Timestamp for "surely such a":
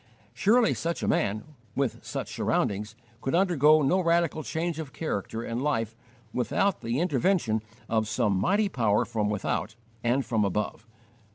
0.33-1.07